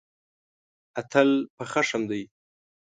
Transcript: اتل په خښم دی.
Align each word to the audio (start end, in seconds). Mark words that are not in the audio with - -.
اتل 0.99 1.29
په 1.55 1.63
خښم 1.71 2.01
دی. 2.11 2.21